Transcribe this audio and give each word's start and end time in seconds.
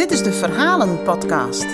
Dit 0.00 0.10
is 0.10 0.22
de 0.22 0.32
Verhalen-podcast. 0.32 1.66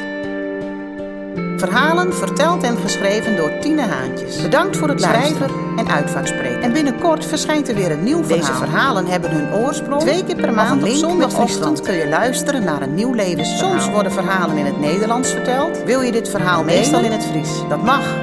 Verhalen 1.56 2.14
verteld 2.14 2.62
en 2.62 2.76
geschreven 2.76 3.36
door 3.36 3.58
Tine 3.60 3.82
Haantjes. 3.82 4.42
Bedankt 4.42 4.76
voor 4.76 4.88
het 4.88 5.00
schrijven 5.00 5.50
en 5.76 5.88
uitvaartspreken. 5.88 6.62
En 6.62 6.72
binnenkort 6.72 7.24
verschijnt 7.24 7.68
er 7.68 7.74
weer 7.74 7.90
een 7.90 8.02
nieuw 8.02 8.24
verhaal. 8.24 8.38
Deze 8.38 8.52
verhalen 8.52 9.06
hebben 9.06 9.30
hun 9.30 9.54
oorsprong. 9.54 10.00
Twee 10.00 10.24
keer 10.24 10.36
per 10.36 10.52
maand 10.52 10.82
op 10.82 10.88
zondagochtend 10.88 11.80
kun 11.80 11.94
je 11.94 12.08
luisteren 12.08 12.64
naar 12.64 12.82
een 12.82 12.94
nieuw 12.94 13.12
levensverhaal. 13.12 13.80
Soms 13.80 13.92
worden 13.92 14.12
verhalen 14.12 14.56
in 14.56 14.64
het 14.66 14.80
Nederlands 14.80 15.30
verteld. 15.30 15.84
Wil 15.84 16.00
je 16.00 16.12
dit 16.12 16.28
verhaal 16.28 16.64
meestal 16.64 17.00
in 17.00 17.12
het 17.12 17.24
Fries? 17.24 17.50
Dat 17.68 17.82
mag. 17.82 18.14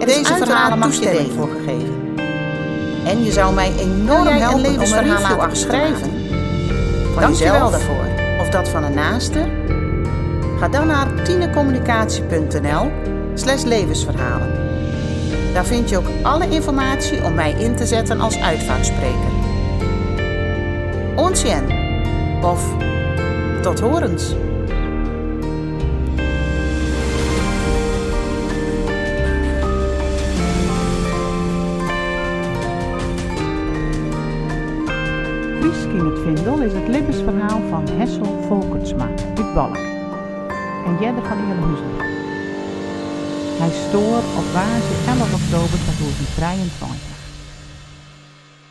Er 0.00 0.06
Deze 0.06 0.34
verhalen 0.34 0.78
mag 0.78 0.88
toestemming 0.88 1.32
voor 1.32 1.48
gegeven. 1.48 2.16
En 3.04 3.24
je 3.24 3.32
zou 3.32 3.54
mij 3.54 3.72
enorm 3.78 4.26
helpen 4.26 4.64
een 4.64 4.74
om 4.74 5.40
een 5.40 5.56
schrijven. 5.56 6.10
Dank 7.18 7.34
je 7.34 7.50
wel 7.50 7.70
daarvoor. 7.70 8.09
Dat 8.50 8.68
van 8.68 8.84
een 8.84 8.94
naaste? 8.94 9.48
Ga 10.58 10.68
dan 10.68 10.86
naar 10.86 11.22
tinecommunicatie.nl 11.22 12.90
slash 13.34 13.62
levensverhalen. 13.62 14.52
Daar 15.52 15.64
vind 15.66 15.88
je 15.88 15.98
ook 15.98 16.08
alle 16.22 16.48
informatie 16.48 17.24
om 17.24 17.34
mij 17.34 17.52
in 17.52 17.76
te 17.76 17.86
zetten 17.86 18.20
als 18.20 18.40
uitvaartspreker. 18.40 19.30
Onsjen 21.16 21.64
of 22.42 22.74
tot 23.62 23.80
horens. 23.80 24.34
Friesk 35.70 35.90
in 35.90 36.04
het 36.04 36.18
Vindel 36.18 36.62
is 36.62 36.72
het 36.72 36.88
levensverhaal 36.88 37.60
van 37.68 37.88
Hessel 37.88 38.24
Volkertsma 38.24 39.06
uit 39.06 39.54
Balk 39.54 39.76
en 40.86 40.96
Jedder 41.00 41.24
van 41.24 41.38
Eerlehuizen. 41.38 41.90
Hij 43.60 43.70
stoor 43.70 44.18
op 44.18 44.46
waze 44.52 44.94
11 45.06 45.34
oktober 45.40 45.78
2023. 45.78 46.98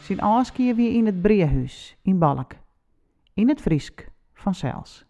Zijn 0.01 0.21
aanskeer 0.21 0.75
weer 0.75 0.93
in 0.93 1.05
het 1.05 1.21
Breehuis 1.21 1.97
in 2.01 2.19
Balk, 2.19 2.51
in 3.33 3.49
het 3.49 3.61
Friesk 3.61 4.09
van 4.33 4.55
Zels. 4.55 5.05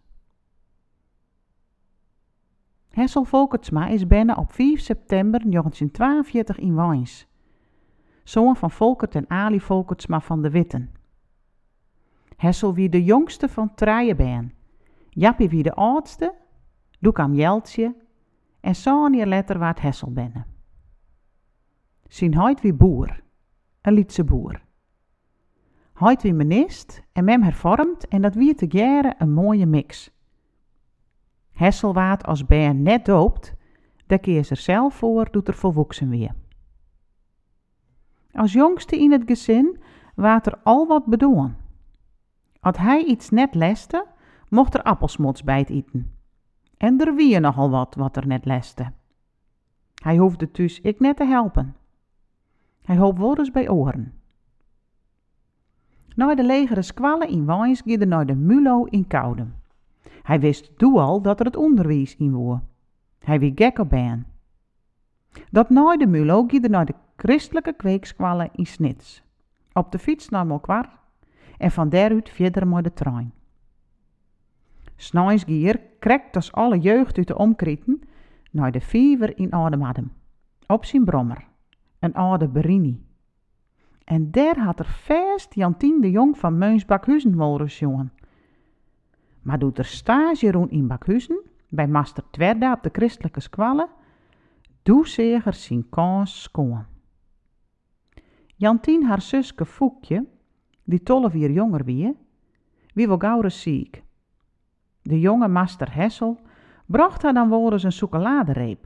Hessel 2.89 3.23
Volkertsma 3.23 3.87
is 3.87 4.07
binnen 4.07 4.37
op 4.37 4.53
5 4.53 4.79
september 4.79 5.39
1942 5.39 6.59
in 6.59 6.75
Wijns. 6.75 7.27
Zoon 8.23 8.55
van 8.55 8.71
Volkert 8.71 9.15
en 9.15 9.29
Ali 9.29 9.59
Volkertsma 9.59 10.19
van 10.19 10.41
de 10.41 10.49
Witten. 10.49 10.98
Hessel 12.39 12.73
wie 12.73 12.89
de 12.89 13.03
jongste 13.03 13.47
van 13.47 13.75
trije 13.75 14.15
ben. 14.15 14.53
Jappie 15.09 15.49
wie 15.49 15.63
de 15.63 15.73
oudste, 15.73 16.33
doe 16.99 17.11
kwam 17.11 17.33
Jeltje 17.33 17.95
en 18.59 18.75
zo'n 18.75 19.27
later 19.27 19.59
waard 19.59 19.81
Hessel 19.81 20.11
binnen. 20.11 20.45
Zijn 22.07 22.33
huid 22.33 22.61
wie 22.61 22.73
boer, 22.73 23.23
een 23.81 23.93
Lietse 23.93 24.23
boer. 24.23 24.61
Huid 25.93 26.21
wie 26.21 26.33
menist 26.33 27.01
en 27.13 27.23
mem 27.23 27.43
hervormd 27.43 28.07
en 28.07 28.21
dat 28.21 28.35
wie 28.35 28.55
te 28.55 28.65
jaren 28.69 29.15
een 29.17 29.33
mooie 29.33 29.65
mix. 29.65 30.11
Hessel 31.51 31.93
waard 31.93 32.25
als 32.25 32.45
ben 32.45 32.81
net 32.81 33.05
doopt, 33.05 33.55
daar 34.07 34.19
keer 34.19 34.47
er 34.49 34.57
zelf 34.57 34.93
voor, 34.93 35.31
doet 35.31 35.47
er 35.47 35.53
volwoksen 35.53 36.09
weer. 36.09 36.35
Als 38.31 38.53
jongste 38.53 38.99
in 38.99 39.11
het 39.11 39.23
gezin 39.25 39.79
waard 40.15 40.45
er 40.45 40.59
al 40.63 40.87
wat 40.87 41.05
bedoen. 41.05 41.58
Als 42.59 42.77
hij 42.77 43.03
iets 43.03 43.29
net 43.29 43.55
leste, 43.55 44.05
mocht 44.49 44.73
er 44.73 44.83
appelsmots 44.83 45.43
bij 45.43 45.59
het 45.59 45.69
eten. 45.69 46.13
En 46.77 46.99
er 46.99 47.15
wie 47.15 47.39
nogal 47.39 47.69
wat 47.69 47.95
wat 47.95 48.17
er 48.17 48.27
net 48.27 48.45
leste. 48.45 48.91
Hij 50.03 50.17
hoefde 50.17 50.49
dus 50.51 50.81
ik 50.81 50.99
net 50.99 51.17
te 51.17 51.25
helpen. 51.25 51.75
Hij 52.81 52.97
hoop 52.97 53.17
woordens 53.17 53.51
bij 53.51 53.69
oren. 53.69 54.13
Na 56.15 56.35
de 56.35 56.43
legere 56.43 56.81
squallen 56.81 57.29
in 57.29 57.45
Wijns 57.45 57.81
giede 57.81 58.05
naar 58.05 58.25
de 58.25 58.35
Mulo 58.35 58.83
in 58.83 59.07
Koudem. 59.07 59.55
Hij 60.23 60.39
wist 60.39 60.71
doe 60.77 60.99
al 60.99 61.21
dat 61.21 61.39
er 61.39 61.45
het 61.45 61.55
onderwijs 61.55 62.15
in 62.15 62.33
woe. 62.33 62.61
Hij 63.19 63.39
wie 63.39 63.51
gek 63.55 63.87
ben. 63.87 64.27
Dat 65.51 65.69
na 65.69 65.97
de 65.97 66.07
Mulo 66.07 66.43
giede 66.47 66.69
naar 66.69 66.85
de 66.85 66.95
christelijke 67.15 67.73
kweekskwallen 67.73 68.49
in 68.53 68.65
Snits. 68.65 69.23
Op 69.73 69.91
de 69.91 69.99
fiets 69.99 70.29
naar 70.29 70.45
Mokwar 70.45 70.98
en 71.59 71.71
van 71.71 71.89
daaruit 71.89 72.29
verder 72.29 72.67
met 72.67 72.83
de 72.83 72.93
trein. 72.93 73.33
Gier 74.95 75.79
krekt 75.99 76.35
als 76.35 76.51
alle 76.51 76.79
jeugd 76.79 77.17
uit 77.17 77.27
de 77.27 77.37
omkrieten 77.37 78.01
naar 78.51 78.71
de 78.71 78.81
fever 78.81 79.37
in 79.37 79.53
Ademadem, 79.53 80.11
op 80.67 80.85
zijn 80.85 81.05
brommer, 81.05 81.47
een 81.99 82.13
oude 82.13 82.47
Berini. 82.47 83.05
En 84.03 84.31
daar 84.31 84.57
had 84.59 84.79
er 84.79 84.85
vast 84.85 85.55
Jantien 85.55 86.01
de 86.01 86.11
Jong 86.11 86.37
van 86.37 86.57
Meuns 86.57 86.85
Bakhuizen 86.85 87.65
jongen. 87.65 88.13
Maar 89.41 89.59
doet 89.59 89.77
er 89.77 89.85
stage 89.85 90.51
roen 90.51 90.69
in 90.69 90.87
Bakhuizen, 90.87 91.41
bij 91.69 91.87
master 91.87 92.23
Twerda 92.31 92.73
op 92.73 92.83
de 92.83 92.89
christelijke 92.91 93.39
squallen, 93.39 93.89
doe 94.83 95.07
zeger 95.07 95.53
zijn 95.53 95.89
kans 95.89 96.41
schoon. 96.41 96.85
Jantien 98.55 99.03
haar 99.03 99.21
zuske 99.21 99.65
Foekje, 99.65 100.25
die 100.89 101.03
tolf 101.03 101.33
jaar 101.33 101.51
jonger 101.51 101.83
wie, 101.85 102.17
wie 102.93 103.07
wel 103.07 103.17
gauw 103.17 103.49
ziek. 103.49 104.03
De 105.01 105.19
jonge 105.19 105.47
master 105.47 105.93
Hessel 105.93 106.39
bracht 106.85 107.21
haar 107.21 107.33
dan 107.33 107.49
wel 107.49 107.71
eens 107.71 107.83
een 107.83 107.91
chocoladereep. 107.91 108.85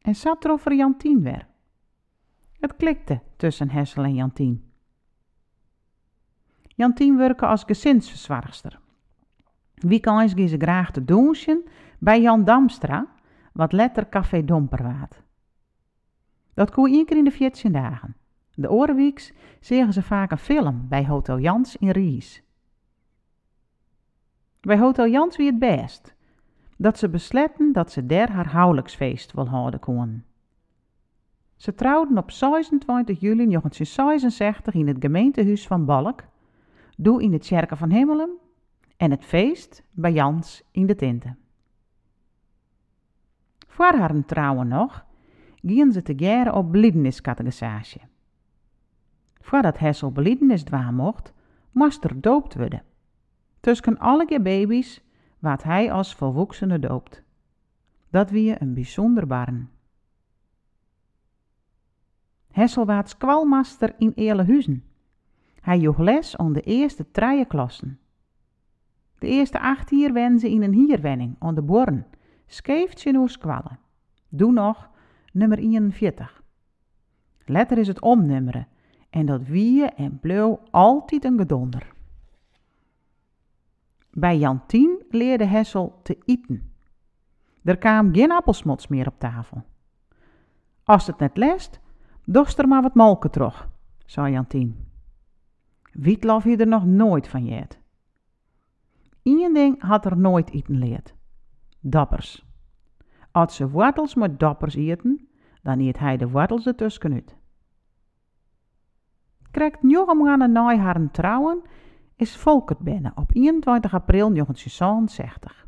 En 0.00 0.14
zat 0.14 0.44
er 0.44 0.50
over 0.50 0.74
Jantien 0.74 1.22
weer. 1.22 1.46
Het 2.52 2.76
klikte 2.76 3.20
tussen 3.36 3.70
Hessel 3.70 4.04
en 4.04 4.14
Jantien. 4.14 4.72
Jantien 6.62 7.16
werkte 7.16 7.46
als 7.46 7.64
gezinsverzorgster. 7.64 8.80
Wie 9.74 10.00
kan 10.00 10.28
ze 10.28 10.56
graag 10.58 10.90
te 10.90 11.04
douchen 11.04 11.64
bij 11.98 12.20
Jan 12.20 12.44
Damstra, 12.44 13.06
wat 13.52 13.72
letter 13.72 14.08
Café 14.08 14.44
Domper 14.44 14.82
waard. 14.82 15.22
Dat 16.54 16.70
koe 16.70 16.88
één 16.88 17.06
keer 17.06 17.16
in 17.16 17.24
de 17.24 17.30
14 17.30 17.72
dagen. 17.72 18.16
De 18.58 18.70
orenweeks 18.70 19.32
zeggen 19.60 19.92
ze 19.92 20.02
vaak 20.02 20.30
een 20.30 20.38
film 20.38 20.86
bij 20.88 21.06
Hotel 21.06 21.38
Jans 21.38 21.76
in 21.76 21.90
Ries. 21.90 22.42
Bij 24.60 24.78
Hotel 24.78 25.08
Jans 25.08 25.36
wie 25.36 25.46
het 25.46 25.58
best. 25.58 26.14
Dat 26.76 26.98
ze 26.98 27.08
besletten 27.08 27.72
dat 27.72 27.92
ze 27.92 28.06
daar 28.06 28.30
haar 28.30 28.52
huwelijksfeest 28.52 29.32
wil 29.32 29.48
houden 29.48 29.80
kon. 29.80 30.24
Ze 31.56 31.74
trouwden 31.74 32.18
op 32.18 32.30
26 32.30 33.20
juli 33.20 33.46
1966 33.46 34.74
in 34.74 34.86
het 34.86 34.96
gemeentehuis 35.00 35.66
van 35.66 35.84
Balk, 35.84 36.24
doe 36.96 37.22
in 37.22 37.30
de 37.30 37.38
Tjerken 37.38 37.76
van 37.76 37.90
Hemelen 37.90 38.30
en 38.96 39.10
het 39.10 39.24
feest 39.24 39.82
bij 39.90 40.12
Jans 40.12 40.62
in 40.70 40.86
de 40.86 40.94
Tinte. 40.94 41.34
Voor 43.66 43.94
haar 43.94 44.24
trouwen 44.24 44.68
nog, 44.68 45.04
gingen 45.62 45.92
ze 45.92 46.02
te 46.02 46.14
jaren 46.14 46.54
op 46.54 46.70
bliedeniscategorisage. 46.70 48.00
Voordat 49.48 49.78
Hessel 49.78 50.12
beliedenis 50.12 50.62
dwaan 50.62 50.94
mocht, 50.94 51.32
moest 51.70 52.04
er 52.04 52.20
doopt 52.20 52.54
worden. 52.54 52.82
Tussen 53.60 53.98
alle 53.98 54.40
baby's 54.42 55.02
wat 55.38 55.62
hij 55.62 55.92
als 55.92 56.14
volwassene 56.14 56.78
doopt. 56.78 57.22
Dat 58.10 58.30
wie 58.30 58.60
een 58.60 58.74
bijzonder 58.74 59.26
barn. 59.26 59.70
Hessel 62.50 62.86
waard 62.86 63.16
kwalmaster 63.16 63.94
in 63.98 64.12
Eerlehuizen. 64.14 64.84
Hij 65.60 65.78
joeg 65.78 65.98
les 65.98 66.36
aan 66.36 66.52
de 66.52 66.62
eerste 66.62 67.10
trije 67.10 67.44
klassen. 67.44 67.98
De 69.18 69.26
eerste 69.26 69.60
acht 69.60 69.90
hier 69.90 70.12
wen 70.12 70.38
ze 70.38 70.50
in 70.50 70.62
een 70.62 70.74
hierwenning 70.74 71.36
aan 71.38 71.54
de 71.54 71.62
born. 71.62 72.06
Je 72.46 73.10
nu 73.12 73.28
squallen. 73.28 73.78
Doe 74.28 74.52
nog 74.52 74.90
nummer 75.32 75.58
41. 75.58 76.42
Letter 77.44 77.78
is 77.78 77.88
het 77.88 78.00
omnummeren 78.00 78.68
en 79.10 79.26
dat 79.26 79.42
wie 79.46 79.84
en 79.84 80.18
blauw 80.20 80.60
altijd 80.70 81.24
een 81.24 81.38
gedonder. 81.38 81.92
Bij 84.10 84.38
Jantien 84.38 85.04
leerde 85.10 85.44
Hessel 85.44 86.00
te 86.02 86.18
eten. 86.24 86.72
Er 87.64 87.78
kwam 87.78 88.14
geen 88.14 88.32
appelsmots 88.32 88.86
meer 88.86 89.06
op 89.06 89.18
tafel. 89.18 89.62
Als 90.84 91.06
het 91.06 91.18
net 91.18 91.36
lest, 91.36 91.80
dorst 92.24 92.58
er 92.58 92.68
maar 92.68 92.82
wat 92.82 92.94
molken 92.94 93.30
terug, 93.30 93.68
zei 94.06 94.32
Jantien. 94.32 94.86
Wietlof 95.92 96.44
je 96.44 96.56
er 96.56 96.66
nog 96.66 96.84
nooit 96.84 97.28
van 97.28 97.44
jet. 97.44 97.78
Eén 99.22 99.54
ding 99.54 99.82
had 99.82 100.04
er 100.04 100.18
nooit 100.18 100.50
eten 100.50 100.78
leerd. 100.78 101.14
Dappers. 101.80 102.46
Als 103.30 103.56
ze 103.56 103.70
wortels 103.70 104.14
met 104.14 104.40
dappers 104.40 104.74
eten, 104.74 105.28
dan 105.62 105.80
eet 105.80 105.98
hij 105.98 106.16
de 106.16 106.28
wortels 106.28 106.66
ertussenuit. 106.66 107.37
Krijgt 109.58 109.78
Jochem 109.82 110.28
aan 110.28 110.40
een 110.40 110.52
naai 110.52 110.78
haar 110.78 111.10
trouwen 111.10 111.62
is 112.16 112.36
Volkert 112.36 112.78
binnen 112.78 113.12
op 113.14 113.30
21 113.32 113.94
april 113.94 114.32
1960. 114.32 115.66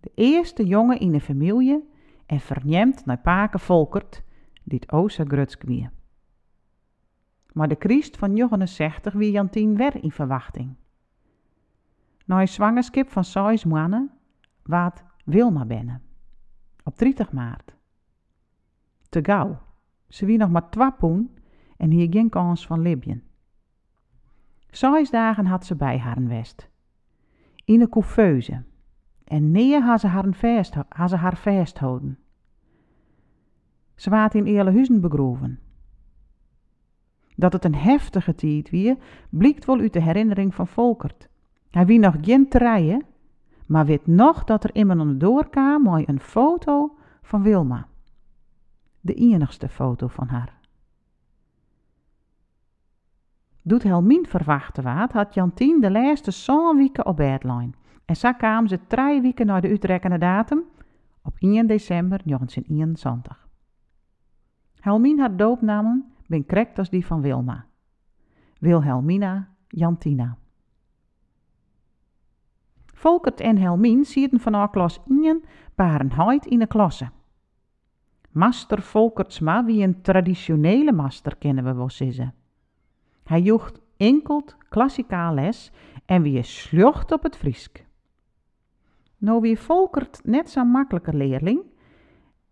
De 0.00 0.10
eerste 0.14 0.66
jongen 0.66 1.00
in 1.00 1.12
de 1.12 1.20
familie 1.20 1.88
en 2.26 2.40
verneemt 2.40 3.04
naar 3.04 3.18
Paken 3.18 3.60
Volkert, 3.60 4.22
die 4.64 4.78
het 4.78 4.92
Oosa. 4.92 5.24
Maar 7.52 7.68
de 7.68 7.76
Christ 7.78 8.16
van 8.16 8.32
69 8.32 9.12
wie 9.12 9.30
Jantien 9.30 9.76
weer 9.76 10.02
in 10.02 10.12
verwachting. 10.12 10.74
Na 12.24 12.40
een 12.40 12.48
zwangerschap 12.48 13.10
van 13.10 13.24
zes 13.24 13.64
mannen 13.64 14.10
waard 14.62 15.04
Wilma 15.24 15.64
binnen. 15.64 16.02
Op 16.84 16.98
30 16.98 17.32
maart. 17.32 17.74
Te 19.08 19.20
gauw. 19.22 19.58
Ze 20.08 20.26
wie 20.26 20.38
nog 20.38 20.50
maar 20.50 20.70
twee 20.70 20.92
poen 20.92 21.30
en 21.76 21.90
hier 21.90 22.06
geen 22.10 22.28
kans 22.28 22.66
van 22.66 22.80
Libyen. 22.80 23.22
Zes 24.70 25.10
dagen 25.10 25.46
had 25.46 25.66
ze 25.66 25.76
bij 25.76 25.98
haar 25.98 26.26
west. 26.26 26.68
In 27.64 27.80
een 27.80 27.88
couveuse. 27.88 28.62
En 29.24 29.50
neer 29.50 29.82
had 29.82 30.00
ze 30.00 30.06
haar, 30.06 30.32
vast, 30.32 30.74
had 30.88 31.10
ze 31.10 31.16
waard 34.10 34.34
in 34.34 34.44
eerle 34.44 34.72
huizen 34.72 35.00
begroeven. 35.00 35.60
Dat 37.36 37.52
het 37.52 37.64
een 37.64 37.74
heftige 37.74 38.34
tijd 38.34 38.70
wie, 38.70 38.98
blikt 39.30 39.64
wel 39.64 39.78
uit 39.78 39.92
de 39.92 40.02
herinnering 40.02 40.54
van 40.54 40.66
Volkert. 40.66 41.28
Hij 41.70 41.86
wie 41.86 41.98
nog 41.98 42.14
geen 42.20 42.48
treien, 42.48 43.04
maar 43.66 43.86
weet 43.86 44.06
nog 44.06 44.44
dat 44.44 44.64
er 44.64 44.74
iemand 44.74 45.00
de 45.00 45.16
doorkwam 45.16 45.82
met 45.82 46.08
een 46.08 46.20
foto 46.20 46.96
van 47.22 47.42
Wilma. 47.42 47.86
De 49.00 49.14
enigste 49.14 49.68
foto 49.68 50.06
van 50.06 50.28
haar. 50.28 50.55
Doet 53.66 53.82
Helmien 53.82 54.26
verwachten 54.26 54.82
waard, 54.82 55.12
had 55.12 55.34
Jantien 55.34 55.80
de 55.80 55.90
laatste 55.90 56.30
zo'n 56.30 56.76
weken 56.76 57.06
op 57.06 57.16
bedlijn. 57.16 57.74
En 58.04 58.16
zo 58.16 58.32
kwamen 58.32 58.68
ze 58.68 58.86
drie 58.86 59.20
weken 59.20 59.46
naar 59.46 59.60
de 59.60 59.68
uitrekkende 59.68 60.18
datum 60.18 60.62
op 61.22 61.36
1 61.38 61.66
december 61.66 62.20
1921. 62.24 63.48
Helmien 64.80 65.18
haar 65.18 65.36
doopnamen 65.36 66.12
ben 66.26 66.46
correct 66.46 66.78
als 66.78 66.90
die 66.90 67.06
van 67.06 67.20
Wilma. 67.20 67.66
Wilhelmina 68.58 69.48
Jantina. 69.68 70.36
Volkert 72.86 73.40
en 73.40 73.58
Helmien 73.58 74.04
zitten 74.04 74.40
van 74.40 74.70
klas 74.70 75.00
1 75.08 75.42
Barenheid 75.74 76.46
in 76.46 76.58
de 76.58 76.66
klasse. 76.66 77.10
Master 78.30 78.82
Volkertsma 78.82 79.64
wie 79.64 79.82
een 79.82 80.02
traditionele 80.02 80.92
master 80.92 81.36
kennen 81.36 81.64
we 81.64 81.74
wel 81.74 81.90
zeggen. 81.90 82.34
Hij 83.26 83.40
joegt 83.40 83.80
enkelt 83.96 84.56
klassikaal 84.68 85.34
les 85.34 85.72
en 86.04 86.22
wie 86.22 86.38
is 86.38 86.60
slucht 86.60 87.12
op 87.12 87.22
het 87.22 87.36
Friesk. 87.36 87.84
Nou 89.18 89.40
wie 89.40 89.58
Volkert 89.58 90.20
net 90.24 90.50
zo'n 90.50 90.70
makkelijke 90.70 91.14
leerling 91.14 91.60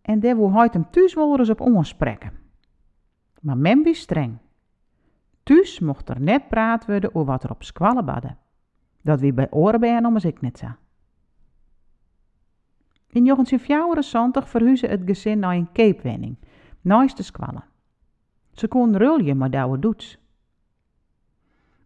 en 0.02 0.20
daar 0.20 0.36
wil 0.36 0.52
hij 0.52 0.68
hem 0.72 0.90
thuis 0.90 1.14
wel 1.14 1.38
eens 1.38 1.50
op 1.50 1.60
onspreken. 1.60 2.32
Maar 3.40 3.56
men 3.56 3.82
wie 3.82 3.94
streng. 3.94 4.38
Thuis 5.42 5.80
mocht 5.80 6.08
er 6.08 6.20
net 6.20 6.48
praat 6.48 6.86
worden 6.86 7.14
over 7.14 7.32
wat 7.32 7.44
er 7.44 7.50
op 7.50 7.62
squallen 7.62 8.04
badde. 8.04 8.36
Dat 9.00 9.20
wie 9.20 9.32
bij 9.32 9.50
oren 9.50 10.06
om 10.06 10.16
ik 10.16 10.40
net 10.40 10.58
zo. 10.58 10.66
In 13.08 13.24
1974 13.24 14.48
verhuizen 14.48 14.90
het 14.90 15.02
gezin 15.04 15.38
naar 15.38 15.54
een 15.54 15.72
keepwenning, 15.72 16.36
naast 16.80 17.16
de 17.16 17.22
squallen. 17.22 17.64
Ze 18.52 18.68
kon 18.68 18.96
rulje 18.96 19.34
maar 19.34 19.50
douwe 19.50 19.78
doets. 19.78 20.23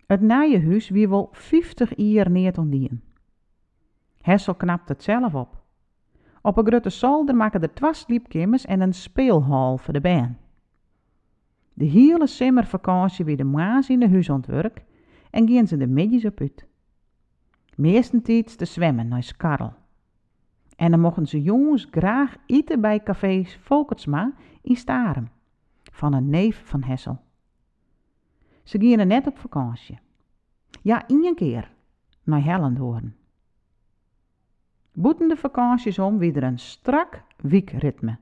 Het 0.08 0.20
nije 0.20 0.64
huis 0.64 0.88
wie 0.88 1.08
wel 1.08 1.28
50 1.32 1.92
jaar 1.96 2.30
neer 2.30 2.58
ondien. 2.58 3.02
Hessel 4.20 4.54
knapt 4.54 4.88
het 4.88 5.02
zelf 5.02 5.34
op. 5.34 5.62
Op 6.42 6.56
een 6.56 6.66
grote 6.66 6.90
zolder 6.90 7.34
maken 7.34 7.62
er 7.62 7.74
twee 7.74 7.94
sliepkamers 7.94 8.64
en 8.64 8.80
een 8.80 8.92
speelhal 8.92 9.78
voor 9.78 9.92
de 9.92 10.00
baan. 10.00 10.38
De 11.74 11.84
hele 11.84 12.26
zomervakantie 12.26 13.24
weer 13.24 13.36
de 13.36 13.44
maas 13.44 13.88
in 13.88 14.00
de 14.00 14.08
huis 14.08 14.28
ontwerk 14.28 14.84
en 15.30 15.48
gaan 15.48 15.66
ze 15.66 15.76
de 15.76 15.86
middags 15.86 16.24
op 16.24 16.40
uit. 16.40 16.66
Meestentijd 17.76 18.58
te 18.58 18.64
zwemmen 18.64 19.08
naar 19.08 19.22
Skarrel. 19.22 19.72
En 20.76 20.90
dan 20.90 21.00
mochten 21.00 21.26
ze 21.26 21.42
jongens 21.42 21.88
graag 21.90 22.36
eten 22.46 22.80
bij 22.80 23.02
cafés 23.02 23.58
Volkertsma 23.60 24.32
in 24.62 24.76
Staren, 24.76 25.30
van 25.92 26.12
een 26.12 26.30
neef 26.30 26.62
van 26.64 26.82
Hessel. 26.82 27.26
Ze 28.68 28.78
gingen 28.78 29.06
net 29.06 29.26
op 29.26 29.38
vakantie. 29.38 29.98
Ja, 30.82 31.06
één 31.06 31.34
keer, 31.34 31.70
naar 32.22 32.44
Hellendoorn. 32.44 33.14
Boeten 34.92 35.28
de 35.28 35.36
vakanties 35.36 35.98
om 35.98 36.18
weer 36.18 36.42
een 36.42 36.58
strak 36.58 37.22
wiekritme. 37.36 38.18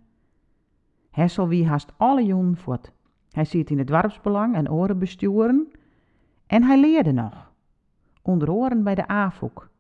Hessel 1.11 1.49
wie 1.49 1.67
haast 1.67 1.93
alle 1.97 2.25
jongen 2.25 2.57
voort. 2.57 2.93
Hij 3.31 3.45
zit 3.45 3.71
in 3.71 3.79
het 3.79 3.87
dorpsbelang 3.87 4.55
en 4.55 4.71
oren 4.71 4.99
besturen. 4.99 5.71
En 6.47 6.63
hij 6.63 6.81
leerde 6.81 7.13
nog. 7.13 7.53
Onder 8.23 8.51
oren 8.51 8.83
bij 8.83 8.95
de 8.95 9.09
AFOek. 9.09 9.71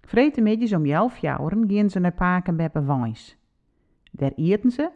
Vreten 0.00 0.42
middags 0.42 0.72
om 0.72 0.84
elf 0.84 1.18
jaren 1.18 1.70
gaan 1.70 1.90
ze 1.90 1.98
naar 1.98 2.14
Pakenbeppe 2.14 2.84
Wijns. 2.84 3.36
Daar 4.12 4.32
eten 4.34 4.70
ze. 4.70 4.90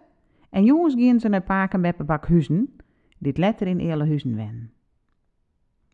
En 0.51 0.65
jongens 0.65 0.95
gaan 0.95 1.21
ze 1.21 1.29
naar 1.29 1.43
Pakenbeppe 1.43 2.05
Bakhuizen, 2.05 2.78
dit 3.19 3.39
letter 3.39 3.67
in 3.67 3.79
eerle 3.79 4.07
huizen 4.07 4.37
wen. 4.37 4.73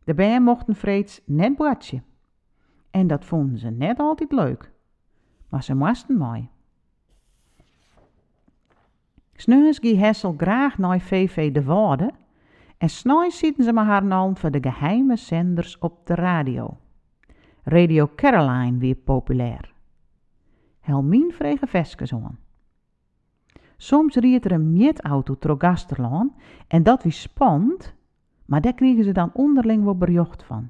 De 0.04 0.38
mochten 0.40 0.74
vreeds 0.74 1.20
net 1.24 1.56
boatje. 1.56 2.02
En 2.90 3.06
dat 3.06 3.24
vonden 3.24 3.58
ze 3.58 3.70
net 3.70 3.98
altijd 3.98 4.32
leuk. 4.32 4.72
Maar 5.48 5.62
ze 5.62 5.74
moesten 5.74 6.16
mooi. 6.16 6.48
Sneus 9.34 9.78
gie 9.78 9.98
Hessel 9.98 10.34
graag 10.36 10.78
naar 10.78 11.00
VV 11.00 11.52
de 11.52 11.64
Waarde 11.64 12.12
en 12.78 12.88
s'nachts 12.88 13.38
zitten 13.38 13.64
ze 13.64 13.72
maar 13.72 13.84
haar 13.84 14.04
naam 14.04 14.36
voor 14.36 14.50
de 14.50 14.62
geheime 14.62 15.16
zenders 15.16 15.78
op 15.78 16.06
de 16.06 16.14
radio. 16.14 16.78
Radio 17.62 18.10
Caroline 18.16 18.78
weer 18.78 18.94
populair. 18.94 19.72
Helmien 20.80 21.32
vregen 21.32 21.68
veskes. 21.68 22.12
Soms 23.76 24.14
riet 24.14 24.44
er 24.44 24.52
een 24.52 24.72
mietauto 24.72 25.36
door 25.38 25.54
Gasterlaan 25.58 26.34
en 26.68 26.82
dat 26.82 27.02
wie 27.02 27.12
spannend, 27.12 27.94
maar 28.44 28.60
daar 28.60 28.74
kregen 28.74 29.04
ze 29.04 29.12
dan 29.12 29.30
onderling 29.32 29.84
wat 29.84 29.98
berjocht 29.98 30.42
van. 30.42 30.68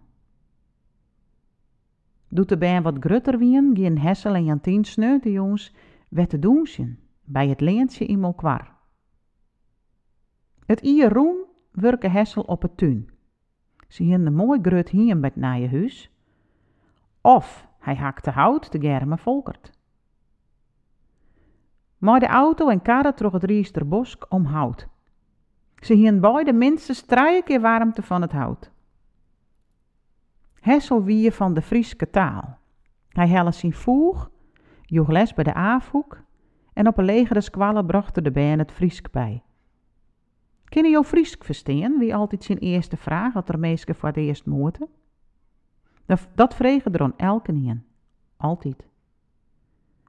Doet 2.29 2.49
de 2.49 2.59
band 2.59 2.85
wat 2.85 2.97
grutter 3.01 3.39
wien, 3.39 3.77
gien 3.77 3.99
Hessel 3.99 4.35
en 4.35 4.45
Jantien 4.45 4.83
de 5.23 5.33
jongens 5.33 5.75
wette 6.09 6.39
doensjen 6.39 6.99
bij 7.25 7.49
het 7.49 7.61
leentje 7.61 8.07
in 8.07 8.21
Molkwar. 8.21 8.73
Het 10.67 10.81
ier 10.81 11.13
roen 11.13 11.45
werken 11.71 12.11
Hessel 12.11 12.43
op 12.43 12.63
het 12.63 12.77
tuin. 12.77 13.09
Ze 13.89 14.03
hien 14.03 14.27
een 14.27 14.35
mooi 14.35 14.61
grut 14.63 14.89
hien 14.89 15.21
bij 15.21 15.31
het 15.35 15.41
nije 15.41 15.69
huis. 15.69 16.11
Of 17.21 17.69
hij 17.79 17.97
hakte 17.97 18.31
hout 18.31 18.71
te 18.71 18.81
germe 18.81 19.19
volkert. 19.19 19.73
Maar 22.05 22.21
de 22.21 22.27
auto 22.27 22.69
en 22.69 22.83
karre 22.83 23.15
trok 23.15 23.33
het 23.33 23.45
Riesterbosk 23.45 24.27
om 24.29 24.45
hout. 24.45 24.89
Ze 25.77 25.95
hien 25.95 26.21
beide 26.21 26.53
minstens 26.53 27.01
drie 27.01 27.43
keer 27.43 27.61
warmte 27.61 28.03
van 28.03 28.23
het 28.23 28.33
hout. 28.33 28.71
Hessel 30.61 31.03
wie 31.03 31.33
van 31.33 31.55
de 31.55 31.63
Frieske 31.63 32.11
taal. 32.11 32.59
Hij 33.09 33.29
helle 33.29 33.53
zijn 33.53 33.73
voeg, 33.73 34.31
joeg 34.83 35.09
les 35.09 35.35
bij 35.35 35.45
de 35.45 35.55
Aafhoek 35.55 36.23
en 36.73 36.87
op 36.87 36.99
een 36.99 37.05
legere 37.05 37.41
squallen 37.41 37.87
bracht 37.87 38.25
de 38.25 38.31
band 38.31 38.59
het 38.59 38.73
Friesk 38.73 39.11
bij. 39.11 39.43
Kunnen 40.65 40.91
jou 40.91 41.05
Friesk 41.05 41.45
verstaan? 41.45 41.99
Wie 41.99 42.15
altijd 42.15 42.45
zijn 42.45 42.59
eerste 42.59 42.97
vraag, 42.97 43.33
wat 43.33 43.49
er 43.49 43.59
meesten 43.59 43.95
voor 43.95 44.09
het 44.09 44.19
eerst 44.19 44.47
moeten? 44.47 44.89
Dat 46.35 46.55
vregen 46.55 46.93
er 46.93 47.03
aan 47.03 47.17
elke. 47.17 47.81
Altijd. 48.37 48.93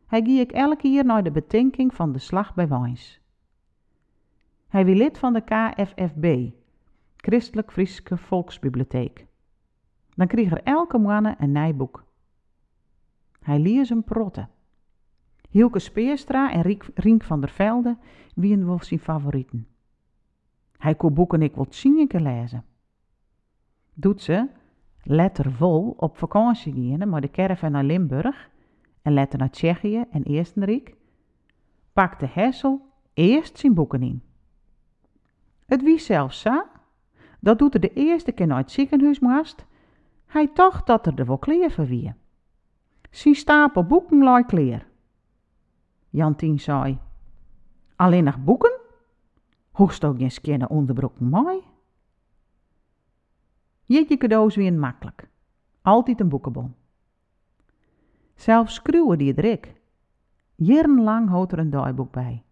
Hij 0.05 0.21
gie 0.23 0.39
ik 0.39 0.51
elke 0.51 0.75
keer 0.75 1.05
naar 1.05 1.23
de 1.23 1.31
betinking 1.31 1.93
van 1.93 2.11
de 2.11 2.19
slag 2.19 2.53
bij 2.53 2.67
Wijns. 2.67 3.19
Hij 4.67 4.85
wie 4.85 4.95
lid 4.95 5.17
van 5.17 5.33
de 5.33 5.41
KFFB, 5.41 6.49
Christelijk 7.15 7.71
Frieske 7.71 8.17
Volksbibliotheek. 8.17 9.25
Dan 10.15 10.27
kreeg 10.27 10.51
er 10.51 10.63
elke 10.63 10.97
maand 10.97 11.35
een 11.39 11.51
nijboek. 11.51 12.03
Hij 13.39 13.59
lees 13.59 13.89
een 13.89 14.03
protte. 14.03 14.47
Hielke 15.49 15.79
Speerstra 15.79 16.51
en 16.51 16.79
Rink 16.93 17.23
van 17.23 17.39
der 17.39 17.49
Velde 17.49 17.97
wien 18.35 18.65
wel 18.65 18.79
zijn 18.83 18.99
favorieten. 18.99 19.67
Hij 20.77 20.95
kon 20.95 21.13
boeken 21.13 21.41
ik 21.41 21.55
wat 21.55 21.75
keer 22.07 22.19
lezen. 22.19 22.65
Doet 23.93 24.21
ze, 24.21 24.47
lettervol, 25.03 25.93
op 25.97 26.17
vakantie 26.17 26.97
gaan 26.97 27.09
maar 27.09 27.21
de 27.21 27.31
caravan 27.31 27.71
naar 27.71 27.83
Limburg 27.83 28.49
en 29.05 29.13
letter 29.13 29.39
naar 29.39 29.49
Tsjechië 29.49 30.05
en 30.11 30.23
Eerstenrijk, 30.23 30.95
pakte 31.93 32.25
Hessel 32.25 32.81
eerst 33.13 33.57
zijn 33.57 33.73
boeken 33.73 34.01
in. 34.01 34.23
Het 35.65 35.83
wie 35.83 35.99
zelfs 35.99 36.39
zo, 36.39 36.63
dat 37.39 37.59
doet 37.59 37.73
er 37.73 37.79
de 37.79 37.93
eerste 37.93 38.31
keer 38.31 38.47
naar 38.47 38.57
het 38.57 38.71
ziekenhuis 38.71 39.19
moest 39.19 39.65
Hij 40.25 40.49
dacht 40.53 40.87
dat 40.87 41.05
er 41.05 41.15
de 41.15 41.25
wel 41.25 41.37
kleer 41.37 41.71
voor 41.71 41.85
wie. 41.85 42.13
Zijn 43.09 43.35
stapel 43.35 43.83
boeken 43.85 44.23
lag 44.23 44.45
kleer. 44.45 44.87
Jantien 46.09 46.59
zei, 46.59 46.99
alleen 47.95 48.23
nog 48.23 48.43
boeken? 48.43 48.79
Hoest 49.71 50.05
ook 50.05 50.17
geen 50.17 50.31
skenne 50.31 50.69
onderbroek 50.69 51.19
mooi? 51.19 51.61
Jeetje 53.83 54.17
cadeaus 54.17 54.55
weer 54.55 54.73
makkelijk. 54.73 55.29
Altijd 55.81 56.19
een 56.19 56.29
boekenbon. 56.29 56.75
Zelfs 58.35 58.73
schreeuwen 58.73 59.17
die 59.17 59.33
drik. 59.33 59.73
Jarenlang 60.55 61.29
houdt 61.29 61.51
er 61.51 61.59
een 61.59 61.69
dagboek 61.69 62.11
bij. 62.11 62.43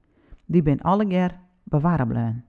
Die 0.45 0.61
ben 0.61 0.81
alle 0.81 1.07
keer 1.07 1.39
bewaren 1.63 2.45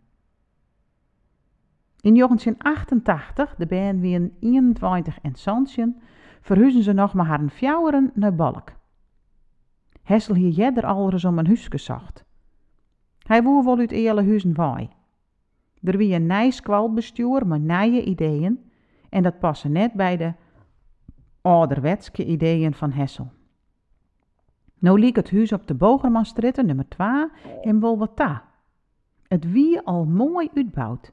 In 2.01 2.15
1988, 2.15 3.55
de 3.55 3.67
band 3.67 4.01
wie 4.01 4.17
een 4.17 4.37
21 4.41 5.21
en 5.21 5.35
Santjen, 5.35 6.01
verhuizen 6.41 6.83
ze 6.83 6.93
nog 6.93 7.15
maar 7.15 7.27
haar 7.27 7.49
fjouweren 7.49 8.11
naar 8.15 8.35
Balk. 8.35 8.73
Hessel 10.03 10.35
hier 10.35 10.51
jeder 10.51 10.85
alles 10.87 11.25
om 11.25 11.39
een 11.39 11.47
huis 11.47 11.69
gezocht. 11.69 12.25
Hij 13.19 13.43
woer 13.43 13.65
wel 13.65 13.79
uit 13.79 13.91
hele 13.91 14.25
huizen 14.25 14.55
waai. 14.55 14.89
Er 15.83 15.97
wie 15.97 16.15
een 16.15 16.27
nijs 16.27 16.61
kwalbestuur 16.61 17.47
met 17.47 17.63
nieuwe 17.63 18.05
ideeën 18.05 18.71
en 19.09 19.23
dat 19.23 19.39
passen 19.39 19.73
net 19.73 19.93
bij 19.93 20.17
de 20.17 20.33
ouderwetske 21.45 22.25
ideeën 22.25 22.75
van 22.75 22.93
Hessel. 22.93 23.33
Nou 24.79 24.99
liep 24.99 25.15
het 25.15 25.31
huis 25.31 25.53
op 25.53 25.67
de 25.67 25.75
Bogermanstraat 25.75 26.57
nummer 26.57 26.89
2 26.89 27.29
in 27.63 27.81
Wolwata. 27.81 28.45
Het 29.29 29.51
wie 29.51 29.81
al 29.81 30.05
mooi 30.05 30.51
uitbouwd. 30.55 31.13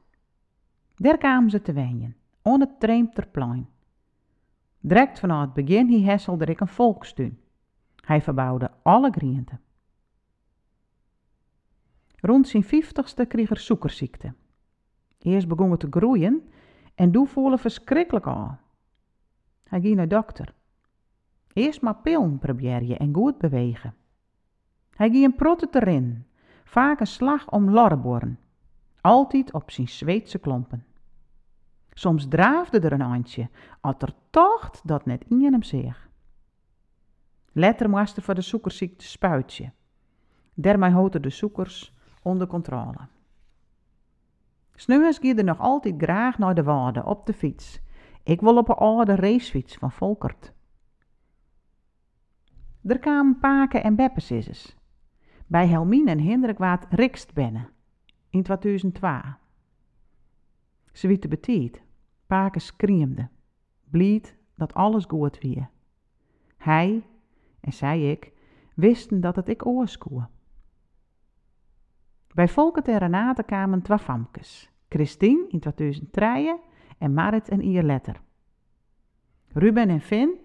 Daar 0.96 1.18
kwamen 1.18 1.50
ze 1.50 1.62
te 1.62 1.72
wenjen, 1.72 2.16
on 2.42 2.60
het 2.60 2.80
Treemterplein. 2.80 3.68
Direct 4.80 5.18
vanaf 5.18 5.40
het 5.40 5.52
begin 5.52 5.88
hij 5.88 6.00
Hessel 6.00 6.40
er 6.40 6.48
ik 6.48 6.60
een 6.60 6.68
volkstuin. 6.68 7.38
Hij 7.96 8.22
verbouwde 8.22 8.70
alle 8.82 9.10
griënten. 9.10 9.60
Rond 12.20 12.48
zijn 12.48 12.64
vijftigste 12.64 13.24
kreeg 13.24 13.50
er 13.50 13.58
zoekerziekte. 13.58 14.34
Eerst 15.18 15.48
begon 15.48 15.70
het 15.70 15.80
te 15.80 15.86
groeien 15.90 16.48
en 16.94 17.12
toen 17.12 17.26
voelde 17.26 17.58
verschrikkelijk 17.58 18.26
aan. 18.26 18.61
Hij 19.72 19.80
ging 19.80 19.96
naar 19.96 20.08
de 20.08 20.14
dokter. 20.14 20.54
Eerst 21.52 21.80
maar 21.80 21.96
pillen 21.96 22.38
proberen 22.38 22.98
en 22.98 23.14
goed 23.14 23.38
bewegen. 23.38 23.94
Hij 24.90 25.10
ging 25.10 25.24
een 25.24 25.34
protte 25.34 25.68
erin, 25.70 26.26
vaak 26.64 27.00
een 27.00 27.06
slag 27.06 27.50
om 27.50 27.70
lorreborn, 27.70 28.38
altijd 29.00 29.52
op 29.52 29.70
zijn 29.70 29.88
Zweedse 29.88 30.38
klompen. 30.38 30.84
Soms 31.90 32.28
draafde 32.28 32.80
er 32.80 32.92
een 32.92 33.00
handje, 33.00 33.48
als 33.80 33.94
er 33.98 34.14
tocht 34.30 34.80
dat 34.84 35.06
net 35.06 35.24
in 35.28 35.42
hem 35.42 35.62
zeeg. 35.62 36.08
Letter 37.52 37.90
moest 37.90 38.22
voor 38.22 38.34
de 38.34 38.40
zoekersziekte 38.40 39.04
spuitje. 39.04 39.72
Daarmee 40.54 40.90
houden 40.90 41.22
de 41.22 41.30
zoekers 41.30 41.94
onder 42.22 42.46
controle. 42.46 43.08
Snuwens 44.74 45.18
ging 45.18 45.38
er 45.38 45.44
nog 45.44 45.58
altijd 45.58 45.94
graag 46.02 46.38
naar 46.38 46.54
de 46.54 46.62
waarde 46.62 47.04
op 47.04 47.26
de 47.26 47.32
fiets. 47.32 47.80
Ik 48.22 48.40
wil 48.40 48.56
op 48.56 48.68
een 48.68 48.74
oude 48.74 49.14
racefiets 49.14 49.76
van 49.76 49.92
Volkert. 49.92 50.52
Er 52.82 52.98
kwamen 52.98 53.38
Paken 53.38 53.82
en 53.82 53.96
Beppesissers. 53.96 54.76
Bij 55.46 55.66
Helmien 55.66 56.08
en 56.08 56.20
Hendrik 56.20 56.58
waard 56.58 56.86
rikst 56.90 57.34
binnen. 57.34 57.68
In 58.30 58.42
2002. 58.42 59.20
Ze 60.92 61.08
wieten 61.08 61.30
betiet. 61.30 61.82
Paken 62.26 62.60
schreeuwde. 62.60 63.28
Blied 63.84 64.36
dat 64.54 64.74
alles 64.74 65.04
goed 65.04 65.38
wie. 65.38 65.68
Hij, 66.56 67.06
en 67.60 67.72
zij 67.72 68.10
ik, 68.10 68.32
wisten 68.74 69.20
dat 69.20 69.36
het 69.36 69.48
ik 69.48 69.66
oorskoe. 69.66 70.28
Bij 72.34 72.48
Volkert 72.48 72.88
en 72.88 72.98
Renate 72.98 73.42
kwamen 73.42 73.82
twee 73.82 73.98
famkes. 73.98 74.70
Christine 74.88 75.44
in 75.48 75.60
2003 75.60 76.60
en 77.02 77.14
Marit 77.14 77.48
en 77.48 77.60
Ierletter. 77.60 78.20
Ruben 79.52 79.88
en 79.88 80.00
Finn, 80.00 80.38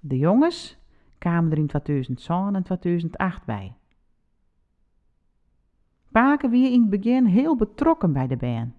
de 0.00 0.18
jongens, 0.18 0.78
kwamen 1.18 1.50
er 1.50 1.58
in 1.58 1.66
2007 1.66 2.54
en 2.54 2.62
2008 2.62 3.44
bij. 3.44 3.76
Paken 6.10 6.50
wie 6.50 6.72
in 6.72 6.80
het 6.80 6.90
begin 6.90 7.24
heel 7.24 7.56
betrokken 7.56 8.12
bij 8.12 8.26
de 8.26 8.36
band. 8.36 8.74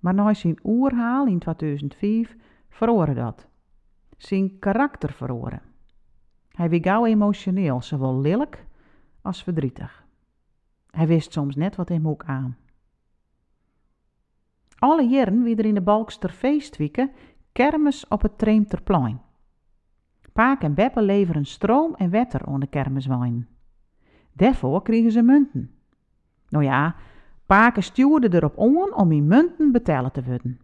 Maar 0.00 0.14
na 0.14 0.34
zijn 0.34 0.58
oerhaal 0.62 1.26
in 1.26 1.38
2005 1.38 2.36
verloren 2.68 3.14
dat. 3.14 3.46
Zijn 4.16 4.58
karakter 4.58 5.12
verloren. 5.12 5.62
Hij 6.48 6.70
was 6.70 6.78
gauw 6.82 7.06
emotioneel, 7.06 7.82
zowel 7.82 8.20
lelijk 8.20 8.66
als 9.22 9.42
verdrietig. 9.42 10.06
Hij 10.90 11.06
wist 11.06 11.32
soms 11.32 11.56
net 11.56 11.76
wat 11.76 11.88
hem 11.88 12.08
ook 12.08 12.24
aan. 12.24 12.56
Alle 14.82 15.08
jaren 15.08 15.42
wie 15.42 15.56
er 15.56 15.64
in 15.64 15.74
de 15.74 15.80
Balkster 15.80 16.30
feestwieken 16.30 17.10
kermis 17.52 18.08
op 18.08 18.22
het 18.22 18.38
Treemterplein. 18.38 19.20
Paak 20.32 20.62
en 20.62 20.74
Beppe 20.74 21.02
leveren 21.02 21.44
stroom 21.44 21.94
en 21.94 22.10
wetter 22.10 22.46
onder 22.46 22.68
kermiswijn. 22.68 23.48
Daarvoor 24.32 24.82
kregen 24.82 25.12
ze 25.12 25.22
munten. 25.22 25.74
Nou 26.48 26.64
ja, 26.64 26.94
Paken 27.46 27.82
stuurde 27.82 28.34
erop 28.34 28.56
on 28.56 28.94
om 28.94 29.12
in 29.12 29.26
munten 29.26 29.72
betalen 29.72 30.12
te 30.12 30.22
worden. 30.22 30.60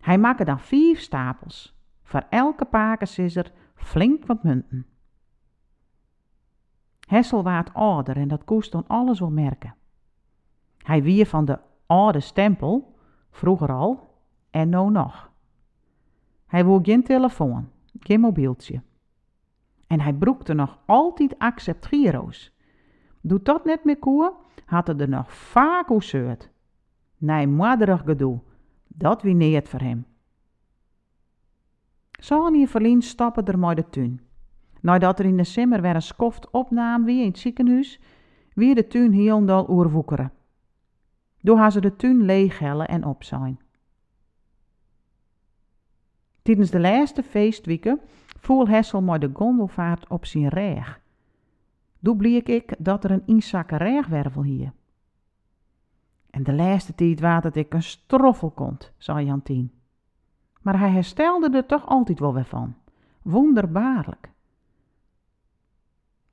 Hij 0.00 0.18
maakte 0.18 0.44
dan 0.44 0.60
vijf 0.60 1.00
stapels. 1.00 1.78
Voor 2.02 2.26
elke 2.30 2.64
pakes 2.64 3.18
is 3.18 3.36
er 3.36 3.52
flink 3.74 4.26
wat 4.26 4.42
munten. 4.42 4.86
Hessel 7.08 7.42
waard 7.42 7.74
ouder 7.74 8.16
en 8.16 8.28
dat 8.28 8.44
koest 8.44 8.72
dan 8.72 8.86
alles 8.86 9.20
wel 9.20 9.30
merken. 9.30 9.74
Hij 10.78 11.02
wie 11.02 11.26
van 11.26 11.44
de 11.44 11.58
oude 11.86 12.20
stempel, 12.20 12.92
vroeger 13.34 13.72
al, 13.72 14.14
en 14.50 14.68
nou 14.68 14.90
nog. 14.90 15.32
Hij 16.46 16.64
wou 16.64 16.84
geen 16.84 17.02
telefoon, 17.02 17.68
geen 18.00 18.20
mobieltje. 18.20 18.82
En 19.86 20.00
hij 20.00 20.12
broekte 20.12 20.54
nog 20.54 20.78
altijd 20.86 21.38
accept 21.38 21.86
giro's. 21.86 22.52
Doet 23.20 23.44
dat 23.44 23.64
net 23.64 23.84
meer 23.84 23.98
koe, 23.98 24.32
had 24.64 24.88
er 24.88 25.08
nog 25.08 25.32
vaak 25.32 26.02
zeurt. 26.02 26.50
Nee, 27.16 27.46
moederig 27.46 28.02
gedoe, 28.04 28.40
dat 28.86 29.22
wie 29.22 29.34
neert 29.34 29.68
voor 29.68 29.80
hem. 29.80 30.06
Sonny 32.10 32.60
en 32.60 32.68
Verlien 32.68 33.02
stappen 33.02 33.44
er 33.44 33.58
maar 33.58 33.74
de 33.74 33.88
tuin. 33.88 34.20
Nadat 34.80 35.18
er 35.18 35.24
in 35.24 35.36
de 35.36 35.44
simmer 35.44 35.80
weer 35.80 35.94
een 35.94 36.02
skoft 36.02 36.50
opnam 36.50 37.04
wie 37.04 37.20
in 37.20 37.28
het 37.28 37.38
ziekenhuis, 37.38 38.00
wie 38.54 38.74
de 38.74 38.86
tuin 38.86 39.12
heel 39.12 39.66
oerwoekeren. 39.68 40.32
Door 41.44 41.58
haar 41.58 41.72
ze 41.72 41.80
de 41.80 41.96
tuin 41.96 42.22
leeghellen 42.22 42.88
en 42.88 43.04
opzijn. 43.04 43.60
Tijdens 46.42 46.70
de 46.70 46.80
laatste 46.80 47.22
feestweken 47.22 48.00
voel 48.38 48.68
Hessel 48.68 49.02
maar 49.02 49.20
de 49.20 49.30
gondelvaart 49.32 50.08
op 50.08 50.24
zijn 50.26 50.48
reg. 50.48 51.00
Toen 52.02 52.16
bleek 52.16 52.48
ik 52.48 52.74
dat 52.78 53.04
er 53.04 53.10
een 53.10 53.26
inzakke 53.26 53.76
regwervel 53.76 54.42
hier. 54.42 54.72
En 56.30 56.42
de 56.42 56.52
laatste 56.52 56.94
tijd 56.94 57.20
waard 57.20 57.42
dat 57.42 57.56
ik 57.56 57.74
een 57.74 57.82
stroffel 57.82 58.50
komt, 58.50 58.92
zei 58.98 59.26
Jantien. 59.26 59.72
Maar 60.62 60.78
hij 60.78 60.90
herstelde 60.90 61.56
er 61.56 61.66
toch 61.66 61.86
altijd 61.86 62.18
wel 62.18 62.34
weer 62.34 62.44
van. 62.44 62.74
Wonderbaarlijk. 63.22 64.30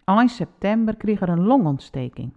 Eind 0.04 0.32
september 0.32 0.96
kreeg 0.96 1.22
er 1.22 1.30
een 1.30 1.44
longontsteking. 1.44 2.34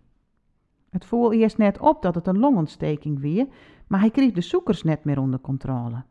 Het 0.95 1.05
voel 1.05 1.33
eerst 1.33 1.59
net 1.59 1.79
op 1.79 2.03
dat 2.03 2.15
het 2.15 2.27
een 2.27 2.39
longontsteking 2.39 3.21
weer, 3.21 3.47
maar 3.87 4.01
hij 4.01 4.11
kreeg 4.11 4.33
de 4.33 4.41
zoekers 4.41 4.83
net 4.83 5.05
meer 5.05 5.19
onder 5.19 5.41
controle. 5.41 6.03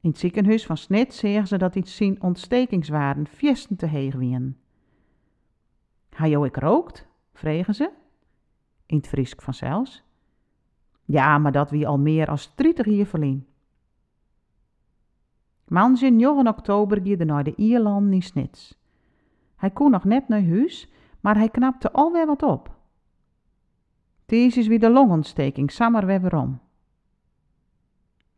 In 0.00 0.10
het 0.10 0.18
ziekenhuis 0.18 0.66
van 0.66 0.76
Snit 0.76 1.14
zeggen 1.14 1.46
ze 1.46 1.56
dat 1.56 1.74
iets 1.74 1.96
zien 1.96 2.22
ontstekingswaarden 2.22 3.26
viesten 3.26 3.76
te 3.76 3.86
heeg 3.86 4.14
wien. 4.14 4.56
Hij 6.10 6.30
jou 6.30 6.46
ik 6.46 6.56
rookt? 6.56 7.06
vregen 7.32 7.74
ze. 7.74 7.90
In 8.86 8.96
het 8.96 9.08
Friesk 9.08 9.42
vanzelfs. 9.42 10.04
Ja, 11.04 11.38
maar 11.38 11.52
dat 11.52 11.70
wie 11.70 11.86
al 11.86 11.98
meer 11.98 12.28
als 12.28 12.54
30 12.54 12.86
hier 12.86 13.06
verlien. 13.06 13.46
Maandag 15.64 16.10
9 16.10 16.48
oktober 16.48 17.00
gierde 17.02 17.24
naar 17.24 17.44
de 17.44 17.54
Ierland 17.54 18.12
in 18.12 18.22
Snits. 18.22 18.78
Hij 19.56 19.70
kon 19.70 19.90
nog 19.90 20.04
net 20.04 20.28
naar 20.28 20.44
huis, 20.44 20.92
maar 21.20 21.36
hij 21.36 21.48
knapte 21.48 21.92
alweer 21.92 22.26
wat 22.26 22.42
op. 22.42 22.75
Deze 24.26 24.58
is 24.60 24.66
weer 24.66 24.80
de 24.80 24.90
longontsteking, 24.90 25.70
sammer 25.70 26.06
weer 26.06 26.36
om. 26.36 26.60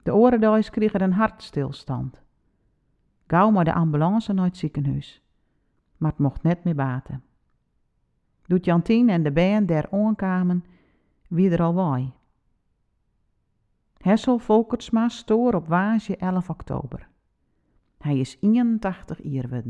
De 0.02 0.14
orenduis 0.14 0.70
kregen 0.70 1.02
een 1.02 1.12
hartstilstand. 1.12 2.20
Gauw 3.26 3.50
maar 3.50 3.64
de 3.64 3.72
ambulance 3.72 4.32
naar 4.32 4.44
het 4.44 4.56
ziekenhuis. 4.56 5.22
Maar 5.96 6.10
het 6.10 6.20
mocht 6.20 6.42
net 6.42 6.64
meer 6.64 6.74
baten. 6.74 7.22
Doet 8.46 8.64
Jantien 8.64 9.08
en 9.08 9.22
de 9.22 9.32
band 9.32 9.68
der 9.68 9.88
onkwamen, 9.90 10.64
wie 11.28 11.50
er 11.50 11.62
al 11.62 11.74
waai. 11.74 12.12
Hessel 13.98 14.38
Volkertsma 14.38 15.08
stoor 15.08 15.54
op 15.54 15.68
waasje 15.68 16.16
11 16.16 16.50
oktober. 16.50 17.08
Hij 17.98 18.18
is 18.18 18.36
81 18.40 19.18
jaar. 19.22 19.62